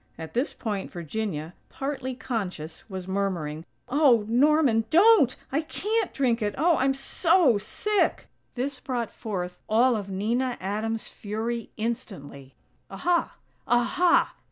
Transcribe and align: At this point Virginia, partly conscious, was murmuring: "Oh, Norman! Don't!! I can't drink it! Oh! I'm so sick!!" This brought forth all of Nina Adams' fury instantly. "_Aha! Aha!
At 0.17 0.33
this 0.33 0.51
point 0.55 0.91
Virginia, 0.91 1.53
partly 1.69 2.15
conscious, 2.15 2.89
was 2.89 3.07
murmuring: 3.07 3.63
"Oh, 3.87 4.25
Norman! 4.27 4.85
Don't!! 4.89 5.35
I 5.51 5.61
can't 5.61 6.11
drink 6.11 6.41
it! 6.41 6.55
Oh! 6.57 6.77
I'm 6.77 6.95
so 6.95 7.59
sick!!" 7.59 8.27
This 8.55 8.79
brought 8.79 9.11
forth 9.11 9.59
all 9.69 9.95
of 9.95 10.09
Nina 10.09 10.57
Adams' 10.59 11.07
fury 11.07 11.69
instantly. 11.77 12.55
"_Aha! 12.89 13.29
Aha! 13.67 14.33